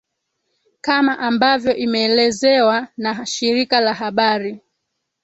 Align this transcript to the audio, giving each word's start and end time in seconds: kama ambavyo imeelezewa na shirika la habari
kama 0.81 1.19
ambavyo 1.19 1.75
imeelezewa 1.75 2.87
na 2.97 3.25
shirika 3.25 3.79
la 3.79 3.93
habari 3.93 4.61